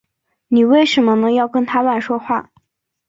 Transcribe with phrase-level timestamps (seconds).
[0.47, 2.49] 妳为什呢要跟他乱说话